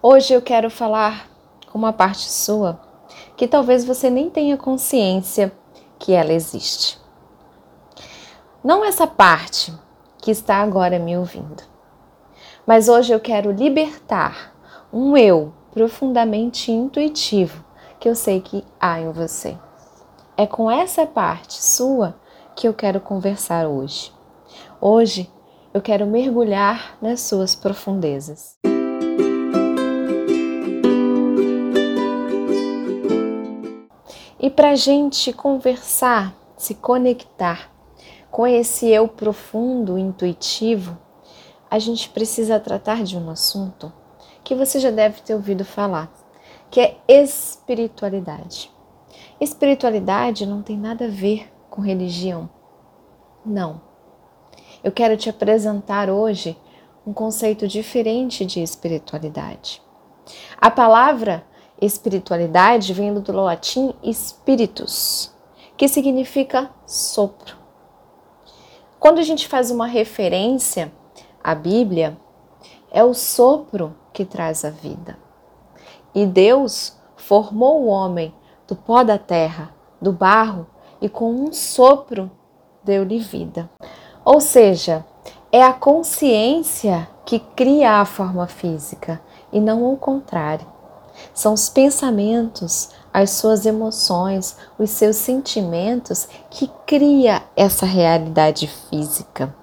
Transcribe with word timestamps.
Hoje 0.00 0.32
eu 0.32 0.40
quero 0.40 0.70
falar 0.70 1.28
com 1.72 1.76
uma 1.76 1.92
parte 1.92 2.30
sua 2.30 2.80
que 3.36 3.48
talvez 3.48 3.84
você 3.84 4.08
nem 4.08 4.30
tenha 4.30 4.56
consciência 4.56 5.52
que 5.98 6.12
ela 6.12 6.32
existe. 6.32 7.00
Não 8.62 8.84
essa 8.84 9.08
parte 9.08 9.74
que 10.18 10.30
está 10.30 10.58
agora 10.58 11.00
me 11.00 11.16
ouvindo, 11.16 11.64
mas 12.64 12.88
hoje 12.88 13.12
eu 13.12 13.18
quero 13.18 13.50
libertar 13.50 14.54
um 14.92 15.16
eu 15.16 15.52
profundamente 15.72 16.70
intuitivo 16.70 17.64
que 17.98 18.08
eu 18.08 18.14
sei 18.14 18.40
que 18.40 18.64
há 18.78 19.00
em 19.00 19.10
você. 19.10 19.58
É 20.36 20.46
com 20.46 20.70
essa 20.70 21.06
parte 21.06 21.54
sua 21.54 22.14
que 22.54 22.68
eu 22.68 22.72
quero 22.72 23.00
conversar 23.00 23.66
hoje. 23.66 24.12
Hoje 24.80 25.28
eu 25.74 25.82
quero 25.82 26.06
mergulhar 26.06 26.96
nas 27.02 27.22
suas 27.22 27.56
profundezas. 27.56 28.56
Para 34.58 34.70
a 34.70 34.74
gente 34.74 35.32
conversar, 35.32 36.34
se 36.56 36.74
conectar 36.74 37.70
com 38.28 38.44
esse 38.44 38.88
eu 38.88 39.06
profundo, 39.06 39.96
intuitivo, 39.96 40.98
a 41.70 41.78
gente 41.78 42.08
precisa 42.10 42.58
tratar 42.58 43.04
de 43.04 43.16
um 43.16 43.30
assunto 43.30 43.92
que 44.42 44.56
você 44.56 44.80
já 44.80 44.90
deve 44.90 45.20
ter 45.20 45.32
ouvido 45.32 45.64
falar, 45.64 46.12
que 46.72 46.80
é 46.80 46.98
espiritualidade. 47.06 48.68
Espiritualidade 49.40 50.44
não 50.44 50.60
tem 50.60 50.76
nada 50.76 51.04
a 51.04 51.08
ver 51.08 51.48
com 51.70 51.80
religião. 51.80 52.50
Não. 53.46 53.80
Eu 54.82 54.90
quero 54.90 55.16
te 55.16 55.30
apresentar 55.30 56.10
hoje 56.10 56.58
um 57.06 57.12
conceito 57.12 57.68
diferente 57.68 58.44
de 58.44 58.60
espiritualidade. 58.60 59.80
A 60.60 60.68
palavra 60.68 61.46
espiritualidade 61.80 62.92
vem 62.92 63.14
do 63.14 63.32
latim 63.32 63.94
spiritus, 64.12 65.32
que 65.76 65.88
significa 65.88 66.70
sopro. 66.86 67.56
Quando 68.98 69.18
a 69.18 69.22
gente 69.22 69.46
faz 69.46 69.70
uma 69.70 69.86
referência 69.86 70.92
à 71.42 71.54
Bíblia, 71.54 72.18
é 72.90 73.04
o 73.04 73.14
sopro 73.14 73.94
que 74.12 74.24
traz 74.24 74.64
a 74.64 74.70
vida. 74.70 75.16
E 76.14 76.26
Deus 76.26 76.96
formou 77.16 77.82
o 77.82 77.86
homem 77.86 78.34
do 78.66 78.74
pó 78.74 79.04
da 79.04 79.18
terra, 79.18 79.72
do 80.00 80.12
barro, 80.12 80.66
e 81.00 81.08
com 81.08 81.30
um 81.32 81.52
sopro 81.52 82.30
deu-lhe 82.82 83.18
vida. 83.18 83.70
Ou 84.24 84.40
seja, 84.40 85.06
é 85.52 85.62
a 85.62 85.72
consciência 85.72 87.08
que 87.24 87.38
cria 87.38 88.00
a 88.00 88.04
forma 88.04 88.46
física 88.46 89.20
e 89.52 89.60
não 89.60 89.92
o 89.92 89.96
contrário. 89.96 90.77
São 91.34 91.52
os 91.52 91.68
pensamentos, 91.68 92.90
as 93.12 93.30
suas 93.30 93.66
emoções, 93.66 94.56
os 94.78 94.90
seus 94.90 95.16
sentimentos 95.16 96.28
que 96.50 96.70
cria 96.86 97.42
essa 97.56 97.86
realidade 97.86 98.66
física, 98.66 99.54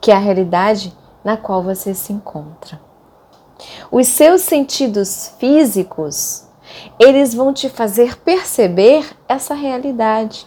que 0.00 0.10
é 0.10 0.14
a 0.14 0.18
realidade 0.18 0.96
na 1.22 1.36
qual 1.36 1.62
você 1.62 1.94
se 1.94 2.12
encontra. 2.12 2.80
Os 3.90 4.08
seus 4.08 4.42
sentidos 4.42 5.32
físicos, 5.38 6.44
eles 6.98 7.34
vão 7.34 7.52
te 7.52 7.68
fazer 7.68 8.16
perceber 8.18 9.06
essa 9.28 9.54
realidade. 9.54 10.46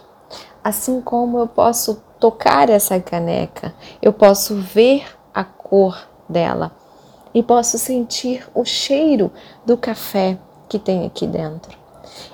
Assim 0.64 1.02
como 1.02 1.40
eu 1.40 1.48
posso 1.48 2.04
tocar 2.20 2.70
essa 2.70 3.00
caneca, 3.00 3.74
eu 4.02 4.12
posso 4.12 4.56
ver 4.56 5.06
a 5.34 5.44
cor 5.44 6.08
dela 6.28 6.72
e 7.34 7.44
posso 7.44 7.78
sentir 7.78 8.48
o 8.54 8.66
cheiro 8.66 9.32
do 9.66 9.78
café 9.78 10.38
que 10.68 10.80
tem 10.80 11.06
aqui 11.06 11.26
dentro. 11.26 11.78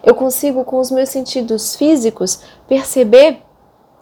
Eu 0.04 0.16
consigo, 0.16 0.64
com 0.64 0.80
os 0.80 0.92
meus 0.92 1.10
sentidos 1.10 1.76
físicos, 1.76 2.42
perceber 2.68 3.42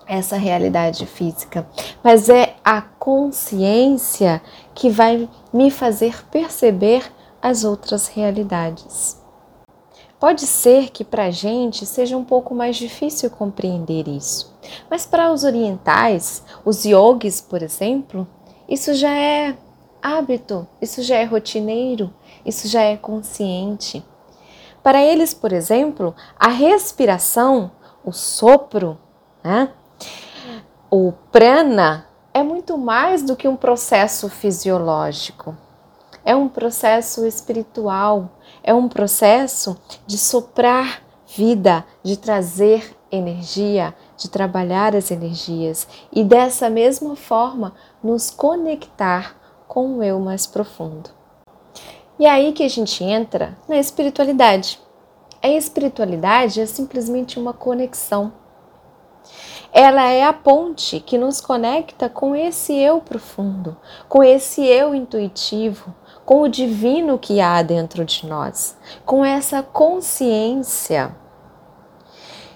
essa 0.07 0.35
realidade 0.35 1.06
física, 1.06 1.66
mas 2.03 2.28
é 2.28 2.56
a 2.66 2.81
consciência 2.81 4.41
que 4.75 4.89
vai 4.89 5.29
me 5.53 5.72
fazer 5.72 6.25
perceber 6.25 7.09
as 7.41 7.63
outras 7.63 8.07
realidades. 8.07 9.19
Pode 10.19 10.45
ser 10.45 10.89
que 10.91 11.03
para 11.03 11.25
a 11.25 11.31
gente 11.31 11.85
seja 11.85 12.16
um 12.16 12.23
pouco 12.23 12.53
mais 12.53 12.75
difícil 12.75 13.29
compreender 13.29 14.07
isso, 14.07 14.53
mas 14.89 15.06
para 15.06 15.31
os 15.31 15.44
orientais, 15.44 16.44
os 16.63 16.83
yogis, 16.83 17.41
por 17.41 17.63
exemplo, 17.63 18.27
isso 18.67 18.94
já 18.94 19.13
é 19.13 19.57
hábito, 20.01 20.67
isso 20.81 21.01
já 21.01 21.16
é 21.16 21.23
rotineiro, 21.23 22.13
isso 22.45 22.67
já 22.67 22.81
é 22.81 22.97
consciente. 22.97 24.03
Para 24.84 25.02
eles, 25.02 25.34
por 25.34 25.52
exemplo, 25.52 26.16
a 26.40 26.47
respiração, 26.47 27.72
o 28.03 28.12
sopro, 28.12 28.97
né? 29.44 29.69
o 30.90 31.14
prana, 31.31 32.08
é 32.34 32.42
muito 32.42 32.78
mais 32.78 33.24
do 33.24 33.36
que 33.36 33.47
um 33.47 33.56
processo 33.56 34.30
fisiológico. 34.30 35.56
É 36.24 36.36
um 36.36 36.47
processo 36.47 37.25
espiritual, 37.25 38.30
é 38.64 38.74
um 38.74 38.88
processo 38.88 39.78
de 40.06 40.18
soprar 40.18 41.02
vida, 41.36 41.86
de 42.03 42.18
trazer 42.18 42.96
energia, 43.12 43.94
de 44.18 44.30
trabalhar 44.30 44.96
as 44.96 45.12
energias 45.12 45.88
e 46.12 46.24
dessa 46.24 46.69
mesma 46.69 47.16
forma 47.16 47.74
nos 48.03 48.30
conectar 48.30 49.36
com 49.68 49.98
o 49.98 50.03
eu 50.03 50.19
mais 50.19 50.46
profundo. 50.46 51.20
E 52.21 52.25
é 52.27 52.29
aí 52.29 52.53
que 52.53 52.61
a 52.61 52.69
gente 52.69 53.03
entra 53.03 53.57
na 53.67 53.77
espiritualidade. 53.77 54.79
A 55.41 55.49
espiritualidade 55.49 56.61
é 56.61 56.67
simplesmente 56.67 57.39
uma 57.39 57.51
conexão. 57.51 58.31
Ela 59.73 60.07
é 60.07 60.23
a 60.23 60.31
ponte 60.31 60.99
que 60.99 61.17
nos 61.17 61.41
conecta 61.41 62.07
com 62.09 62.35
esse 62.35 62.77
eu 62.77 63.01
profundo, 63.01 63.75
com 64.07 64.23
esse 64.23 64.63
eu 64.63 64.93
intuitivo, 64.93 65.95
com 66.23 66.43
o 66.43 66.47
divino 66.47 67.17
que 67.17 67.41
há 67.41 67.63
dentro 67.63 68.05
de 68.05 68.27
nós, 68.27 68.77
com 69.03 69.25
essa 69.25 69.63
consciência 69.63 71.15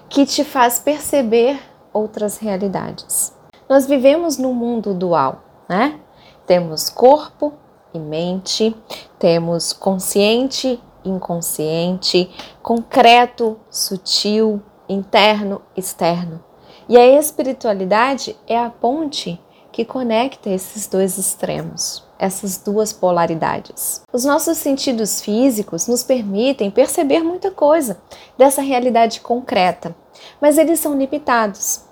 que 0.08 0.24
te 0.24 0.44
faz 0.44 0.78
perceber 0.78 1.58
outras 1.92 2.38
realidades. 2.38 3.36
Nós 3.68 3.84
vivemos 3.84 4.38
num 4.38 4.54
mundo 4.54 4.94
dual, 4.94 5.42
né? 5.68 5.98
Temos 6.46 6.88
corpo 6.88 7.65
e 7.96 7.98
mente, 7.98 8.74
temos 9.18 9.72
consciente, 9.72 10.80
inconsciente, 11.04 12.30
concreto, 12.62 13.58
sutil, 13.70 14.62
interno, 14.88 15.62
externo. 15.76 16.42
E 16.88 16.96
a 16.96 17.18
espiritualidade 17.18 18.36
é 18.46 18.58
a 18.58 18.70
ponte 18.70 19.40
que 19.72 19.84
conecta 19.84 20.48
esses 20.48 20.86
dois 20.86 21.18
extremos 21.18 22.06
essas 22.18 22.58
duas 22.58 22.92
polaridades. 22.92 24.02
Os 24.12 24.24
nossos 24.24 24.58
sentidos 24.58 25.20
físicos 25.20 25.86
nos 25.86 26.02
permitem 26.02 26.70
perceber 26.70 27.20
muita 27.20 27.50
coisa 27.50 28.00
dessa 28.36 28.62
realidade 28.62 29.20
concreta, 29.20 29.94
mas 30.40 30.58
eles 30.58 30.80
são 30.80 30.96
limitados. 30.96 31.82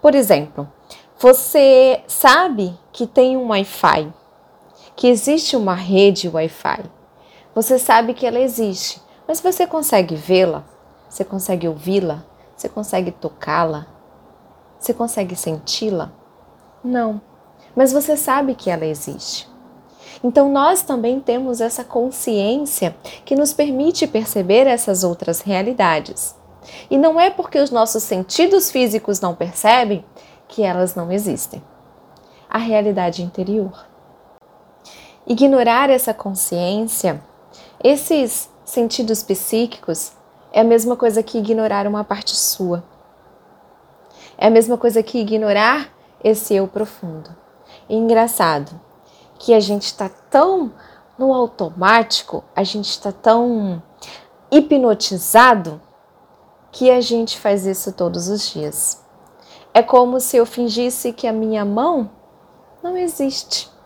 Por 0.00 0.14
exemplo, 0.14 0.68
você 1.18 2.02
sabe 2.06 2.78
que 2.92 3.06
tem 3.06 3.36
um 3.36 3.48
Wi-Fi, 3.48 4.12
que 4.98 5.06
existe 5.06 5.56
uma 5.56 5.74
rede 5.74 6.28
Wi-Fi. 6.28 6.82
Você 7.54 7.78
sabe 7.78 8.14
que 8.14 8.26
ela 8.26 8.40
existe, 8.40 9.00
mas 9.28 9.40
você 9.40 9.64
consegue 9.64 10.16
vê-la? 10.16 10.64
Você 11.08 11.24
consegue 11.24 11.68
ouvi-la? 11.68 12.24
Você 12.56 12.68
consegue 12.68 13.12
tocá-la? 13.12 13.86
Você 14.76 14.92
consegue 14.92 15.36
senti-la? 15.36 16.10
Não. 16.82 17.20
Mas 17.76 17.92
você 17.92 18.16
sabe 18.16 18.56
que 18.56 18.70
ela 18.70 18.84
existe. 18.84 19.48
Então, 20.24 20.50
nós 20.50 20.82
também 20.82 21.20
temos 21.20 21.60
essa 21.60 21.84
consciência 21.84 22.96
que 23.24 23.36
nos 23.36 23.52
permite 23.52 24.04
perceber 24.04 24.66
essas 24.66 25.04
outras 25.04 25.40
realidades. 25.40 26.34
E 26.90 26.98
não 26.98 27.20
é 27.20 27.30
porque 27.30 27.60
os 27.60 27.70
nossos 27.70 28.02
sentidos 28.02 28.68
físicos 28.72 29.20
não 29.20 29.36
percebem 29.36 30.04
que 30.48 30.64
elas 30.64 30.96
não 30.96 31.12
existem. 31.12 31.62
A 32.50 32.58
realidade 32.58 33.22
interior. 33.22 33.87
Ignorar 35.30 35.90
essa 35.90 36.14
consciência, 36.14 37.22
esses 37.84 38.48
sentidos 38.64 39.22
psíquicos, 39.22 40.12
é 40.50 40.62
a 40.62 40.64
mesma 40.64 40.96
coisa 40.96 41.22
que 41.22 41.36
ignorar 41.36 41.86
uma 41.86 42.02
parte 42.02 42.34
sua. 42.34 42.82
É 44.38 44.46
a 44.46 44.50
mesma 44.50 44.78
coisa 44.78 45.02
que 45.02 45.18
ignorar 45.18 45.92
esse 46.24 46.54
eu 46.54 46.66
profundo. 46.66 47.28
E 47.90 47.94
engraçado, 47.94 48.80
que 49.38 49.52
a 49.52 49.60
gente 49.60 49.82
está 49.82 50.08
tão 50.08 50.72
no 51.18 51.34
automático, 51.34 52.42
a 52.56 52.64
gente 52.64 52.88
está 52.88 53.12
tão 53.12 53.82
hipnotizado 54.50 55.78
que 56.72 56.90
a 56.90 57.02
gente 57.02 57.38
faz 57.38 57.66
isso 57.66 57.92
todos 57.92 58.28
os 58.28 58.48
dias. 58.50 59.04
É 59.74 59.82
como 59.82 60.20
se 60.20 60.38
eu 60.38 60.46
fingisse 60.46 61.12
que 61.12 61.26
a 61.26 61.34
minha 61.34 61.66
mão 61.66 62.10
não 62.82 62.96
existe. 62.96 63.76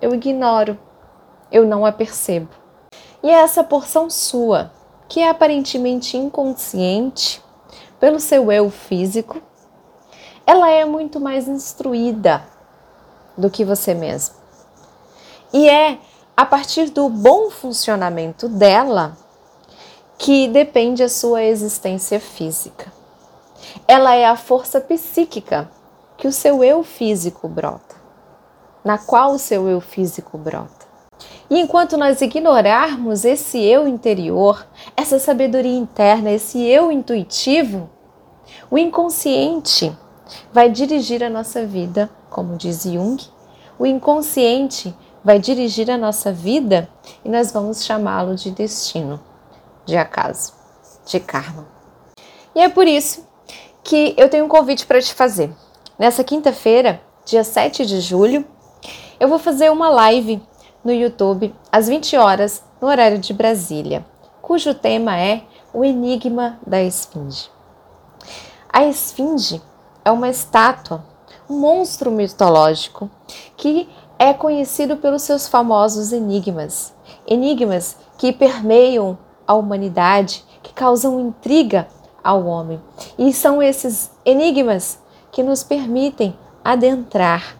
Eu 0.00 0.14
ignoro, 0.14 0.78
eu 1.52 1.66
não 1.66 1.84
a 1.84 1.92
percebo. 1.92 2.48
E 3.22 3.28
é 3.28 3.34
essa 3.34 3.62
porção 3.62 4.08
sua, 4.08 4.72
que 5.08 5.20
é 5.20 5.28
aparentemente 5.28 6.16
inconsciente 6.16 7.42
pelo 7.98 8.18
seu 8.18 8.50
eu 8.50 8.70
físico, 8.70 9.42
ela 10.46 10.70
é 10.70 10.84
muito 10.84 11.20
mais 11.20 11.46
instruída 11.46 12.42
do 13.36 13.50
que 13.50 13.64
você 13.64 13.94
mesmo. 13.94 14.34
E 15.52 15.68
é 15.68 15.98
a 16.36 16.46
partir 16.46 16.90
do 16.90 17.08
bom 17.08 17.50
funcionamento 17.50 18.48
dela 18.48 19.16
que 20.16 20.48
depende 20.48 21.02
a 21.02 21.08
sua 21.08 21.42
existência 21.42 22.18
física. 22.18 22.92
Ela 23.86 24.14
é 24.14 24.26
a 24.26 24.36
força 24.36 24.80
psíquica 24.80 25.70
que 26.16 26.26
o 26.26 26.32
seu 26.32 26.64
eu 26.64 26.82
físico 26.82 27.48
brota, 27.48 27.96
na 28.84 28.98
qual 28.98 29.32
o 29.32 29.38
seu 29.38 29.68
eu 29.68 29.80
físico 29.80 30.38
brota. 30.38 30.86
E 31.48 31.58
enquanto 31.58 31.96
nós 31.96 32.20
ignorarmos 32.20 33.24
esse 33.24 33.58
eu 33.60 33.86
interior, 33.86 34.66
essa 34.96 35.18
sabedoria 35.18 35.76
interna, 35.76 36.30
esse 36.30 36.64
eu 36.64 36.90
intuitivo, 36.90 37.90
o 38.70 38.78
inconsciente 38.78 39.92
vai 40.52 40.70
dirigir 40.70 41.22
a 41.24 41.30
nossa 41.30 41.66
vida, 41.66 42.08
como 42.30 42.56
diz 42.56 42.84
Jung, 42.84 43.20
o 43.78 43.84
inconsciente 43.84 44.94
vai 45.24 45.38
dirigir 45.38 45.90
a 45.90 45.98
nossa 45.98 46.32
vida 46.32 46.88
e 47.24 47.28
nós 47.28 47.52
vamos 47.52 47.84
chamá-lo 47.84 48.34
de 48.34 48.50
destino, 48.50 49.20
de 49.84 49.96
acaso, 49.96 50.54
de 51.04 51.18
karma. 51.18 51.66
E 52.54 52.60
é 52.60 52.68
por 52.68 52.86
isso 52.86 53.26
que 53.82 54.14
eu 54.16 54.28
tenho 54.28 54.44
um 54.44 54.48
convite 54.48 54.86
para 54.86 55.00
te 55.00 55.12
fazer. 55.12 55.52
Nessa 55.98 56.24
quinta-feira, 56.24 57.00
dia 57.24 57.44
7 57.44 57.84
de 57.84 58.00
julho, 58.00 58.44
eu 59.20 59.28
vou 59.28 59.38
fazer 59.38 59.70
uma 59.70 59.90
live 59.90 60.42
no 60.82 60.90
YouTube 60.90 61.54
às 61.70 61.88
20 61.88 62.16
horas, 62.16 62.64
no 62.80 62.88
horário 62.88 63.18
de 63.18 63.34
Brasília, 63.34 64.04
cujo 64.40 64.74
tema 64.74 65.18
é 65.18 65.42
O 65.74 65.84
Enigma 65.84 66.58
da 66.66 66.82
Esfinge. 66.82 67.50
A 68.72 68.86
Esfinge 68.86 69.60
é 70.02 70.10
uma 70.10 70.30
estátua, 70.30 71.04
um 71.50 71.60
monstro 71.60 72.10
mitológico 72.10 73.10
que 73.58 73.86
é 74.18 74.32
conhecido 74.32 74.96
pelos 74.96 75.20
seus 75.20 75.46
famosos 75.46 76.12
enigmas. 76.12 76.94
Enigmas 77.26 77.98
que 78.16 78.32
permeiam 78.32 79.18
a 79.46 79.52
humanidade, 79.52 80.42
que 80.62 80.72
causam 80.72 81.20
intriga 81.20 81.86
ao 82.24 82.46
homem. 82.46 82.80
E 83.18 83.34
são 83.34 83.62
esses 83.62 84.10
enigmas 84.24 84.98
que 85.30 85.42
nos 85.42 85.62
permitem 85.62 86.34
adentrar 86.64 87.56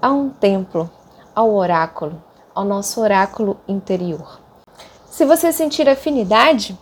a 0.00 0.10
um 0.10 0.28
templo, 0.30 0.90
ao 1.38 1.54
oráculo, 1.54 2.20
ao 2.52 2.64
nosso 2.64 3.00
oráculo 3.00 3.60
interior. 3.68 4.40
Se 5.08 5.24
você 5.24 5.52
sentir 5.52 5.88
afinidade, 5.88 6.76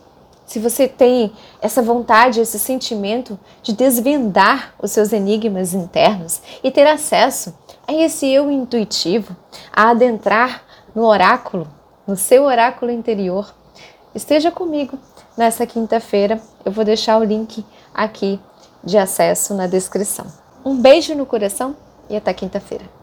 se 0.47 0.57
você 0.57 0.87
tem 0.87 1.31
essa 1.61 1.79
vontade, 1.79 2.41
esse 2.41 2.57
sentimento 2.57 3.39
de 3.61 3.71
desvendar 3.71 4.73
os 4.81 4.89
seus 4.89 5.13
enigmas 5.13 5.75
internos 5.75 6.41
e 6.63 6.71
ter 6.71 6.87
acesso 6.87 7.55
a 7.87 7.93
esse 7.93 8.27
eu 8.27 8.49
intuitivo, 8.49 9.37
a 9.71 9.91
adentrar 9.91 10.63
no 10.95 11.05
oráculo, 11.05 11.67
no 12.07 12.15
seu 12.17 12.43
oráculo 12.43 12.89
interior, 12.89 13.53
esteja 14.15 14.49
comigo 14.49 14.97
nessa 15.37 15.67
quinta-feira. 15.67 16.41
Eu 16.65 16.71
vou 16.71 16.83
deixar 16.83 17.19
o 17.19 17.23
link 17.23 17.63
aqui 17.93 18.39
de 18.83 18.97
acesso 18.97 19.53
na 19.53 19.67
descrição. 19.67 20.25
Um 20.65 20.81
beijo 20.81 21.13
no 21.13 21.27
coração 21.27 21.75
e 22.09 22.15
até 22.15 22.33
quinta-feira. 22.33 22.96